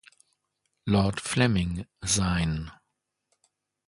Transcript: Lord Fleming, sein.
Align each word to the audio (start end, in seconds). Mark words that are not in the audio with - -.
Lord 0.87 1.19
Fleming, 1.21 1.85
sein. 2.03 2.71